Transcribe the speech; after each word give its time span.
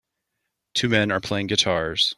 Two 0.73 0.89
men 0.89 1.11
are 1.11 1.19
playing 1.21 1.45
guitars. 1.45 2.09